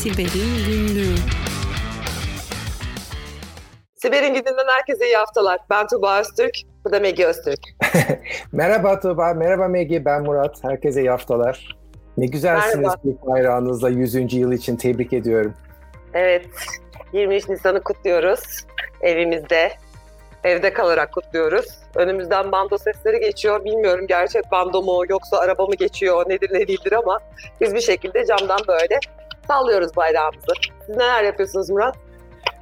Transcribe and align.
Siber'in 0.00 0.66
Günlüğü. 0.66 1.14
Siber'in 3.96 4.34
Günlüğü'nden 4.34 4.68
herkese 4.76 5.06
iyi 5.06 5.16
haftalar. 5.16 5.60
Ben 5.70 5.86
Tuğba 5.86 6.20
Öztürk, 6.20 6.54
bu 6.84 6.92
da 6.92 7.00
Megi 7.00 7.26
Öztürk. 7.26 7.58
merhaba 8.52 9.00
Tuğba, 9.00 9.34
merhaba 9.34 9.68
Megi, 9.68 10.04
ben 10.04 10.22
Murat. 10.22 10.64
Herkese 10.64 11.00
iyi 11.00 11.10
haftalar. 11.10 11.76
Ne 12.16 12.26
güzelsiniz. 12.26 12.92
Türk 13.02 13.26
bayrağınızla 13.26 13.88
100. 13.88 14.34
yıl 14.34 14.52
için 14.52 14.76
tebrik 14.76 15.12
ediyorum. 15.12 15.54
Evet, 16.14 16.46
23 17.12 17.48
Nisan'ı 17.48 17.82
kutluyoruz 17.82 18.40
evimizde. 19.00 19.72
Evde 20.44 20.72
kalarak 20.72 21.12
kutluyoruz. 21.12 21.66
Önümüzden 21.94 22.52
bando 22.52 22.78
sesleri 22.78 23.20
geçiyor. 23.20 23.64
Bilmiyorum 23.64 24.06
gerçek 24.06 24.44
bando 24.52 24.82
mu 24.82 25.02
yoksa 25.08 25.38
araba 25.38 25.66
mı 25.66 25.74
geçiyor 25.74 26.28
nedir 26.28 26.50
ne 26.52 26.68
değildir 26.68 26.92
ama 26.92 27.20
biz 27.60 27.74
bir 27.74 27.80
şekilde 27.80 28.26
camdan 28.26 28.60
böyle 28.68 28.98
sallıyoruz 29.50 29.96
bayrağımızı. 29.96 30.52
Siz 30.86 30.96
neler 30.96 31.24
yapıyorsunuz 31.24 31.70
Murat? 31.70 31.96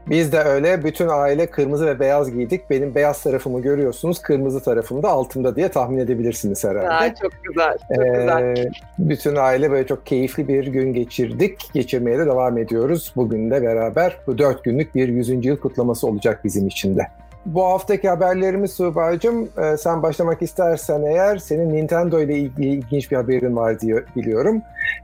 Biz 0.07 0.33
de 0.33 0.39
öyle 0.39 0.85
bütün 0.85 1.09
aile 1.09 1.47
kırmızı 1.47 1.87
ve 1.87 2.01
beyaz 2.01 2.33
giydik. 2.33 2.71
Benim 2.71 2.95
beyaz 2.95 3.23
tarafımı 3.23 3.63
görüyorsunuz, 3.63 4.23
kırmızı 4.23 4.63
tarafım 4.63 5.03
da 5.03 5.09
altımda 5.09 5.57
diye 5.57 5.69
tahmin 5.69 5.99
edebilirsiniz 5.99 6.65
herhalde. 6.65 6.89
Aa, 6.89 7.15
çok 7.15 7.33
güzel, 7.45 7.79
çok 7.79 8.07
ee, 8.07 8.11
güzel. 8.11 8.71
Bütün 8.99 9.37
aile 9.37 9.71
böyle 9.71 9.87
çok 9.87 10.07
keyifli 10.07 10.49
bir 10.49 10.67
gün 10.67 10.93
geçirdik. 10.93 11.71
Geçirmeye 11.75 12.19
de 12.19 12.27
devam 12.27 12.59
ediyoruz. 12.59 13.13
Bugün 13.17 13.51
de 13.51 13.63
beraber 13.63 14.17
bu 14.27 14.39
dört 14.39 14.65
günlük 14.65 14.95
bir 14.95 15.09
100. 15.09 15.45
yıl 15.47 15.57
kutlaması 15.57 16.07
olacak 16.07 16.45
bizim 16.45 16.67
için 16.67 16.97
de. 16.97 17.07
Bu 17.55 17.65
haftaki 17.65 18.09
haberlerimiz 18.09 18.73
Suğba'cığım 18.73 19.49
e, 19.59 19.77
sen 19.77 20.03
başlamak 20.03 20.43
istersen 20.43 21.03
eğer 21.03 21.39
senin 21.39 21.73
Nintendo 21.73 22.21
ile 22.21 22.35
ilgili 22.35 22.67
ilginç 22.67 23.11
bir 23.11 23.17
haberin 23.17 23.57
var 23.57 23.81
diye 23.81 23.97
biliyorum. 24.17 24.63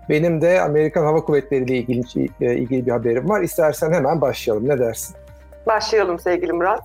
Benim 0.08 0.40
de 0.40 0.60
Amerikan 0.60 1.04
Hava 1.04 1.24
Kuvvetleri 1.24 1.64
ile 1.64 1.76
ilgili, 1.76 2.28
e, 2.40 2.54
ilgili 2.54 2.86
bir 2.86 2.90
haberim 2.90 3.28
var. 3.28 3.40
İstersen 3.40 3.92
hemen 3.92 4.20
başlayalım. 4.20 4.68
Ne 4.68 4.78
dersin? 4.78 5.16
Başlayalım 5.66 6.18
sevgili 6.18 6.52
Murat. 6.52 6.84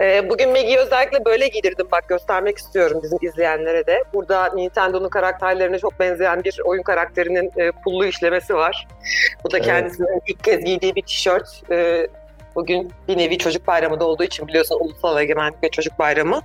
Ee, 0.00 0.30
bugün 0.30 0.48
Maggie'yi 0.48 0.78
özellikle 0.78 1.24
böyle 1.24 1.48
giydirdim. 1.48 1.86
Bak 1.92 2.08
göstermek 2.08 2.58
istiyorum 2.58 3.00
bizim 3.02 3.18
izleyenlere 3.22 3.86
de. 3.86 4.02
Burada 4.14 4.54
Nintendo'nun 4.54 5.08
karakterlerine 5.08 5.78
çok 5.78 6.00
benzeyen 6.00 6.44
bir 6.44 6.60
oyun 6.64 6.82
karakterinin 6.82 7.52
e, 7.56 7.72
pullu 7.84 8.06
işlemesi 8.06 8.54
var. 8.54 8.88
Bu 9.44 9.50
da 9.50 9.60
kendisinin 9.60 10.08
evet. 10.12 10.22
ilk 10.26 10.44
kez 10.44 10.64
giydiği 10.64 10.94
bir 10.94 11.02
tişört. 11.02 11.62
E, 11.70 12.06
Bugün 12.56 12.92
bir 13.08 13.18
nevi 13.18 13.38
çocuk 13.38 13.66
bayramı 13.66 14.00
da 14.00 14.04
olduğu 14.04 14.24
için 14.24 14.48
biliyorsun 14.48 14.78
Ulusal 14.80 15.22
Egemenlik 15.22 15.64
ve 15.64 15.68
Çocuk 15.68 15.98
Bayramı. 15.98 16.40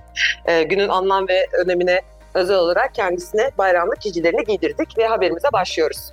E, 0.46 0.62
günün 0.62 0.88
anlam 0.88 1.28
ve 1.28 1.46
önemine 1.64 2.00
özel 2.34 2.56
olarak 2.56 2.94
kendisine 2.94 3.50
bayramlık 3.58 4.00
cicilerini 4.00 4.44
giydirdik 4.44 4.98
ve 4.98 5.06
haberimize 5.06 5.52
başlıyoruz. 5.52 6.12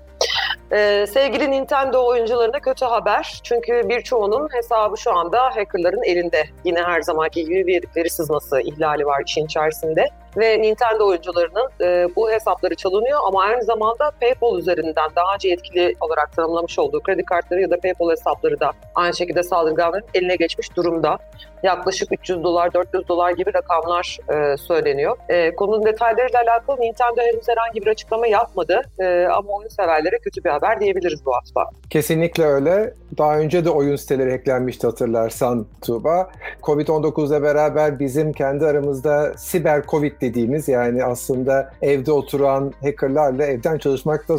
Ee, 0.72 1.06
sevgili 1.14 1.52
Nintendo 1.52 2.06
oyuncularına 2.06 2.59
kötü 2.59 2.86
haber. 2.86 3.39
Çünkü 3.44 3.89
birçoğunun 3.89 4.50
hesabı 4.52 4.97
şu 4.97 5.17
anda 5.17 5.56
hackerların 5.56 6.03
elinde. 6.03 6.44
Yine 6.63 6.84
her 6.84 7.02
zamanki 7.02 7.45
gibi 7.45 7.84
bir 7.95 8.09
sızması 8.09 8.61
ihlali 8.61 9.06
var 9.06 9.23
işin 9.25 9.45
içerisinde 9.45 10.08
ve 10.38 10.61
Nintendo 10.61 11.08
oyuncularının 11.08 11.69
e, 11.81 12.08
bu 12.16 12.31
hesapları 12.31 12.75
çalınıyor 12.75 13.19
ama 13.27 13.44
aynı 13.44 13.63
zamanda 13.63 14.11
PayPal 14.22 14.59
üzerinden 14.59 15.09
daha 15.16 15.33
önce 15.35 15.49
yetkili 15.49 15.95
olarak 16.02 16.35
tanımlamış 16.35 16.80
olduğu 16.80 16.99
kredi 16.99 17.25
kartları 17.25 17.61
ya 17.61 17.69
da 17.69 17.80
PayPal 17.80 18.11
hesapları 18.11 18.59
da 18.59 18.72
aynı 18.95 19.16
şekilde 19.16 19.44
saldırganların 19.44 20.05
eline 20.13 20.35
geçmiş 20.35 20.75
durumda. 20.75 21.17
Yaklaşık 21.63 22.11
300 22.11 22.44
dolar, 22.44 22.73
400 22.73 23.07
dolar 23.07 23.31
gibi 23.31 23.53
rakamlar 23.53 24.17
e, 24.33 24.57
söyleniyor. 24.57 25.17
E, 25.30 25.55
konunun 25.55 25.85
detaylarıyla 25.85 26.39
alakalı 26.41 26.81
Nintendo 26.81 27.22
henüz 27.22 27.47
herhangi 27.47 27.81
bir 27.81 27.88
açıklama 27.88 28.27
yapmadı 28.27 28.81
e, 29.00 29.25
ama 29.25 29.52
oyun 29.53 29.67
severlere 29.67 30.17
kötü 30.17 30.44
bir 30.44 30.50
haber 30.50 30.80
diyebiliriz 30.80 31.25
bu 31.25 31.33
hafta. 31.33 31.61
Kesinlikle 31.89 32.45
öyle. 32.45 32.94
Daha 33.17 33.38
önce 33.39 33.66
de 33.66 33.69
oyun 33.69 33.95
siteleri 33.95 34.31
hacklenmişti 34.31 34.88
hatırlarsan 34.88 35.66
Tuğba. 35.81 36.29
Covid-19 36.62 37.29
ile 37.29 37.44
beraber 37.44 38.00
bizim 38.00 38.34
kendi 38.34 38.66
aramızda 38.66 39.34
siber 39.38 39.84
Covid 39.88 40.19
dediğimiz 40.22 40.68
yani 40.68 41.03
aslında 41.03 41.72
evde 41.81 42.12
oturan 42.12 42.74
hackerlarla 42.81 43.46
evden 43.46 43.78
çalışmakta 43.78 44.34
e, 44.34 44.38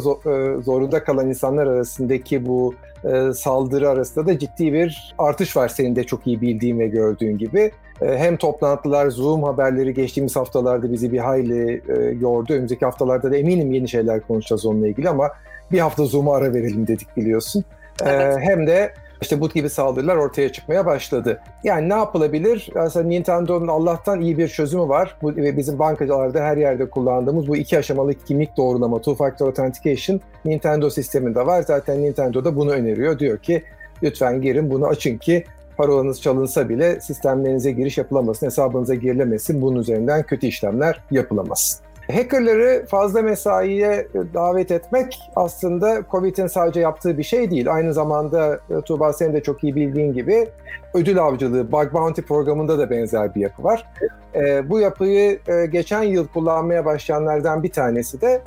zorunda 0.61 1.03
kalan 1.03 1.27
insanlar 1.29 1.67
arasındaki 1.67 2.45
bu 2.45 2.75
e, 3.03 3.33
saldırı 3.33 3.89
arasında 3.89 4.25
da 4.25 4.39
ciddi 4.39 4.73
bir 4.73 5.15
artış 5.17 5.57
var 5.57 5.67
senin 5.67 5.95
de 5.95 6.03
çok 6.03 6.27
iyi 6.27 6.41
bildiğin 6.41 6.79
ve 6.79 6.87
gördüğün 6.87 7.37
gibi. 7.37 7.71
E, 8.01 8.17
hem 8.17 8.37
toplantılar, 8.37 9.09
Zoom 9.09 9.43
haberleri 9.43 9.93
geçtiğimiz 9.93 10.35
haftalarda 10.35 10.91
bizi 10.91 11.11
bir 11.11 11.19
hayli 11.19 11.81
yordu. 12.19 12.53
Önümüzdeki 12.53 12.85
haftalarda 12.85 13.31
da 13.31 13.37
eminim 13.37 13.71
yeni 13.71 13.89
şeyler 13.89 14.21
konuşacağız 14.21 14.65
onunla 14.65 14.87
ilgili 14.87 15.09
ama 15.09 15.31
bir 15.71 15.79
hafta 15.79 16.05
Zoom'a 16.05 16.35
ara 16.35 16.53
verelim 16.53 16.87
dedik 16.87 17.17
biliyorsun. 17.17 17.63
Evet. 18.05 18.37
Hem 18.39 18.67
de 18.67 18.93
işte 19.21 19.41
bu 19.41 19.49
gibi 19.49 19.69
saldırılar 19.69 20.15
ortaya 20.15 20.51
çıkmaya 20.51 20.85
başladı. 20.85 21.41
Yani 21.63 21.89
ne 21.89 21.93
yapılabilir? 21.93 22.69
Aslında 22.75 23.07
Nintendo'nun 23.07 23.67
Allah'tan 23.67 24.21
iyi 24.21 24.37
bir 24.37 24.47
çözümü 24.47 24.89
var. 24.89 25.15
Bu 25.21 25.37
bizim 25.37 25.79
bankacılarda 25.79 26.43
her 26.43 26.57
yerde 26.57 26.89
kullandığımız 26.89 27.47
bu 27.47 27.55
iki 27.55 27.77
aşamalı 27.77 28.13
kimlik 28.13 28.57
doğrulama, 28.57 28.97
two 28.97 29.15
factor 29.15 29.47
authentication 29.47 30.21
Nintendo 30.45 30.89
sisteminde 30.89 31.45
var. 31.45 31.61
Zaten 31.61 32.03
Nintendo 32.03 32.45
da 32.45 32.55
bunu 32.55 32.71
öneriyor. 32.71 33.19
Diyor 33.19 33.37
ki 33.37 33.63
lütfen 34.03 34.41
girin 34.41 34.71
bunu 34.71 34.87
açın 34.87 35.17
ki 35.17 35.43
parolanız 35.77 36.21
çalınsa 36.21 36.69
bile 36.69 37.01
sistemlerinize 37.01 37.71
giriş 37.71 37.97
yapılamasın, 37.97 38.45
hesabınıza 38.45 38.95
girilemesin, 38.95 39.61
bunun 39.61 39.79
üzerinden 39.79 40.23
kötü 40.23 40.47
işlemler 40.47 41.01
yapılamasın. 41.11 41.90
Hackerları 42.15 42.85
fazla 42.85 43.21
mesaiye 43.21 44.07
davet 44.33 44.71
etmek 44.71 45.19
aslında 45.35 46.01
COVID'in 46.11 46.47
sadece 46.47 46.79
yaptığı 46.79 47.17
bir 47.17 47.23
şey 47.23 47.51
değil. 47.51 47.73
Aynı 47.73 47.93
zamanda 47.93 48.59
e, 48.69 48.81
Tuğba 48.81 49.13
senin 49.13 49.33
de 49.33 49.43
çok 49.43 49.63
iyi 49.63 49.75
bildiğin 49.75 50.13
gibi 50.13 50.47
ödül 50.93 51.19
avcılığı, 51.19 51.71
bug 51.71 51.93
bounty 51.93 52.21
programında 52.21 52.79
da 52.79 52.89
benzer 52.89 53.35
bir 53.35 53.41
yapı 53.41 53.63
var. 53.63 53.87
E, 54.35 54.69
bu 54.69 54.79
yapıyı 54.79 55.39
e, 55.47 55.65
geçen 55.65 56.03
yıl 56.03 56.27
kullanmaya 56.27 56.85
başlayanlardan 56.85 57.63
bir 57.63 57.71
tanesi 57.71 58.21
de 58.21 58.41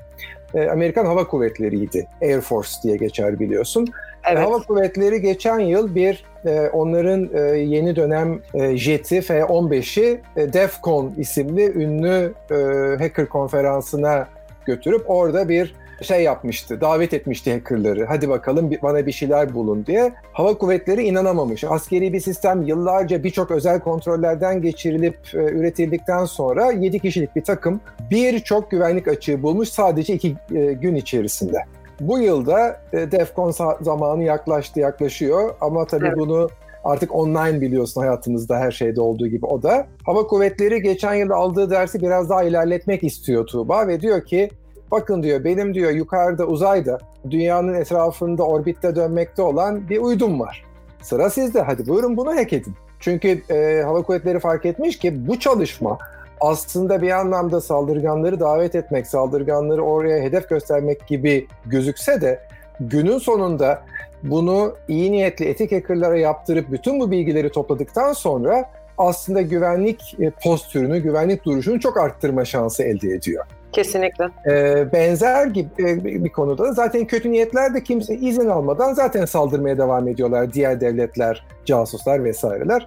e, 0.54 0.68
Amerikan 0.68 1.06
Hava 1.06 1.26
Kuvvetleri'ydi. 1.26 2.06
Air 2.22 2.40
Force 2.40 2.70
diye 2.82 2.96
geçer 2.96 3.40
biliyorsun. 3.40 3.86
Evet. 4.30 4.46
Hava 4.46 4.58
Kuvvetleri 4.58 5.20
geçen 5.20 5.58
yıl 5.58 5.94
bir 5.94 6.24
e, 6.44 6.68
onların 6.68 7.30
e, 7.34 7.40
yeni 7.58 7.96
dönem 7.96 8.40
e, 8.54 8.76
jeti 8.76 9.20
F-15'i 9.20 10.20
e, 10.36 10.52
DEFCON 10.52 11.14
isimli 11.16 11.72
ünlü 11.72 12.32
e, 12.50 12.54
hacker 13.02 13.28
konferansına 13.28 14.28
götürüp 14.66 15.10
orada 15.10 15.48
bir 15.48 15.74
şey 16.02 16.22
yapmıştı, 16.22 16.80
davet 16.80 17.14
etmişti 17.14 17.52
hackerları. 17.52 18.04
Hadi 18.04 18.28
bakalım 18.28 18.70
bana 18.82 19.06
bir 19.06 19.12
şeyler 19.12 19.54
bulun 19.54 19.86
diye. 19.86 20.12
Hava 20.32 20.58
kuvvetleri 20.58 21.02
inanamamış. 21.02 21.64
Askeri 21.64 22.12
bir 22.12 22.20
sistem 22.20 22.62
yıllarca 22.62 23.24
birçok 23.24 23.50
özel 23.50 23.80
kontrollerden 23.80 24.62
geçirilip 24.62 25.16
e, 25.34 25.38
üretildikten 25.38 26.24
sonra 26.24 26.72
7 26.72 26.98
kişilik 26.98 27.36
bir 27.36 27.44
takım 27.44 27.80
birçok 28.10 28.70
güvenlik 28.70 29.08
açığı 29.08 29.42
bulmuş 29.42 29.68
sadece 29.68 30.14
2 30.14 30.36
e, 30.54 30.72
gün 30.72 30.94
içerisinde. 30.94 31.64
Bu 32.08 32.18
yılda 32.18 32.80
e, 32.92 33.12
DEFCON 33.12 33.50
zamanı 33.80 34.24
yaklaştı, 34.24 34.80
yaklaşıyor 34.80 35.54
ama 35.60 35.84
tabii 35.84 36.06
evet. 36.06 36.18
bunu 36.18 36.48
artık 36.84 37.14
online 37.14 37.60
biliyorsun 37.60 38.00
hayatımızda 38.00 38.58
her 38.58 38.70
şeyde 38.70 39.00
olduğu 39.00 39.26
gibi 39.26 39.46
o 39.46 39.62
da. 39.62 39.86
Hava 40.06 40.26
Kuvvetleri 40.26 40.82
geçen 40.82 41.14
yıl 41.14 41.30
aldığı 41.30 41.70
dersi 41.70 42.02
biraz 42.02 42.30
daha 42.30 42.42
ilerletmek 42.42 43.04
istiyor 43.04 43.46
Tuğba 43.46 43.88
ve 43.88 44.00
diyor 44.00 44.24
ki 44.24 44.50
bakın 44.90 45.22
diyor 45.22 45.44
benim 45.44 45.74
diyor 45.74 45.90
yukarıda 45.90 46.46
uzayda 46.46 46.98
dünyanın 47.30 47.74
etrafında 47.74 48.42
orbitte 48.42 48.96
dönmekte 48.96 49.42
olan 49.42 49.88
bir 49.88 49.98
uydum 49.98 50.40
var. 50.40 50.64
Sıra 51.02 51.30
sizde 51.30 51.60
hadi 51.60 51.86
buyurun 51.86 52.16
bunu 52.16 52.36
hack 52.36 52.52
edin. 52.52 52.74
Çünkü 53.00 53.42
e, 53.50 53.82
Hava 53.82 54.02
Kuvvetleri 54.02 54.40
fark 54.40 54.66
etmiş 54.66 54.98
ki 54.98 55.28
bu 55.28 55.40
çalışma 55.40 55.98
aslında 56.44 57.02
bir 57.02 57.10
anlamda 57.10 57.60
saldırganları 57.60 58.40
davet 58.40 58.74
etmek, 58.74 59.06
saldırganları 59.06 59.82
oraya 59.82 60.22
hedef 60.22 60.48
göstermek 60.48 61.06
gibi 61.06 61.46
gözükse 61.66 62.20
de 62.20 62.40
günün 62.80 63.18
sonunda 63.18 63.82
bunu 64.22 64.74
iyi 64.88 65.12
niyetli 65.12 65.44
etik 65.44 65.72
hackerlara 65.72 66.16
yaptırıp 66.16 66.70
bütün 66.70 67.00
bu 67.00 67.10
bilgileri 67.10 67.52
topladıktan 67.52 68.12
sonra 68.12 68.64
aslında 68.98 69.42
güvenlik 69.42 70.16
e, 70.20 70.30
postürünü, 70.30 70.98
güvenlik 70.98 71.44
duruşunu 71.44 71.80
çok 71.80 71.96
arttırma 71.96 72.44
şansı 72.44 72.82
elde 72.82 73.08
ediyor. 73.08 73.44
Kesinlikle. 73.72 74.28
Ee, 74.46 74.92
benzer 74.92 75.46
gibi 75.46 75.68
e, 75.78 76.04
bir 76.04 76.28
konuda 76.28 76.72
zaten 76.72 77.04
kötü 77.04 77.32
niyetler 77.32 77.74
de 77.74 77.82
kimse 77.82 78.14
izin 78.14 78.48
almadan 78.48 78.94
zaten 78.94 79.24
saldırmaya 79.24 79.78
devam 79.78 80.08
ediyorlar. 80.08 80.52
Diğer 80.52 80.80
devletler, 80.80 81.46
casuslar 81.64 82.24
vesaireler. 82.24 82.86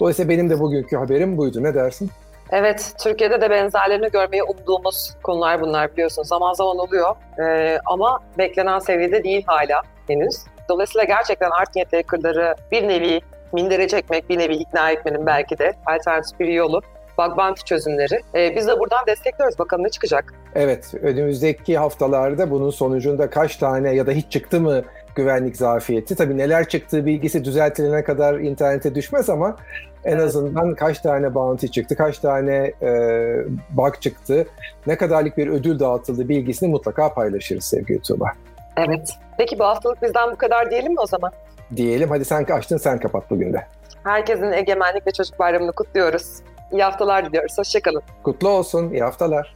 Dolayısıyla 0.00 0.28
benim 0.28 0.50
de 0.50 0.60
bugünkü 0.60 0.96
haberim 0.96 1.36
buydu. 1.36 1.62
Ne 1.62 1.74
dersin? 1.74 2.10
Evet, 2.52 2.94
Türkiye'de 3.02 3.40
de 3.40 3.50
benzerlerini 3.50 4.10
görmeyi 4.10 4.42
umduğumuz 4.42 5.14
konular 5.22 5.60
bunlar 5.60 5.92
biliyorsunuz. 5.92 6.28
Zaman 6.28 6.52
zaman 6.52 6.78
oluyor 6.78 7.16
ee, 7.40 7.78
ama 7.86 8.20
beklenen 8.38 8.78
seviyede 8.78 9.24
değil 9.24 9.44
hala 9.46 9.82
henüz. 10.08 10.36
Dolayısıyla 10.68 11.04
gerçekten 11.04 11.50
art 11.50 11.74
niyetli 11.74 11.96
hackerları 11.96 12.54
bir 12.72 12.88
nevi 12.88 13.20
mindere 13.52 13.88
çekmek, 13.88 14.30
bir 14.30 14.38
nevi 14.38 14.54
ikna 14.54 14.90
etmenin 14.90 15.26
belki 15.26 15.58
de 15.58 15.72
alternatif 15.86 16.40
bir 16.40 16.48
yolu 16.48 16.80
bug 17.18 17.36
bounty 17.36 17.62
çözümleri. 17.64 18.20
Ee, 18.34 18.56
biz 18.56 18.68
de 18.68 18.78
buradan 18.78 19.06
destekliyoruz. 19.06 19.58
Bakalım 19.58 19.84
ne 19.84 19.88
çıkacak? 19.88 20.34
Evet, 20.54 20.94
önümüzdeki 21.02 21.78
haftalarda 21.78 22.50
bunun 22.50 22.70
sonucunda 22.70 23.30
kaç 23.30 23.56
tane 23.56 23.94
ya 23.94 24.06
da 24.06 24.10
hiç 24.10 24.32
çıktı 24.32 24.60
mı 24.60 24.82
güvenlik 25.14 25.56
zafiyeti. 25.56 26.14
Tabii 26.16 26.38
neler 26.38 26.68
çıktığı 26.68 27.06
bilgisi 27.06 27.44
düzeltilene 27.44 28.04
kadar 28.04 28.34
internete 28.38 28.94
düşmez 28.94 29.30
ama 29.30 29.56
en 30.04 30.12
Evet. 30.12 30.22
azından 30.24 30.74
kaç 30.74 30.98
tane 30.98 31.34
bounty 31.34 31.66
çıktı, 31.66 31.96
kaç 31.96 32.18
tane 32.18 32.72
e, 32.82 32.90
bug 33.70 34.00
çıktı, 34.00 34.46
ne 34.86 34.96
kadarlık 34.96 35.36
bir 35.36 35.48
ödül 35.48 35.78
dağıtıldı 35.78 36.28
bilgisini 36.28 36.68
mutlaka 36.68 37.14
paylaşırız 37.14 37.64
sevgili 37.64 38.00
Tuğba. 38.00 38.32
Evet. 38.76 39.10
Peki 39.38 39.58
bu 39.58 39.64
haftalık 39.64 40.02
bizden 40.02 40.30
bu 40.32 40.36
kadar 40.36 40.70
diyelim 40.70 40.92
mi 40.92 41.00
o 41.00 41.06
zaman? 41.06 41.32
Diyelim 41.76 42.08
hadi 42.10 42.24
sen 42.24 42.44
açtın 42.44 42.76
sen 42.76 42.98
kapat 43.00 43.30
bugün 43.30 43.52
de. 43.52 43.66
Herkesin 44.04 44.52
Egemenlik 44.52 45.06
ve 45.06 45.10
Çocuk 45.10 45.38
Bayramı'nı 45.38 45.72
kutluyoruz. 45.72 46.26
İyi 46.72 46.82
haftalar 46.82 47.26
diliyoruz. 47.26 47.58
Hoşçakalın. 47.58 48.02
Kutlu 48.22 48.48
olsun, 48.48 48.90
iyi 48.90 49.02
haftalar. 49.02 49.54